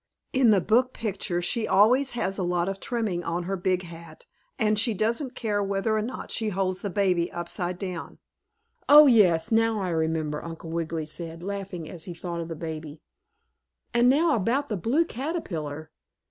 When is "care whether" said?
5.35-5.95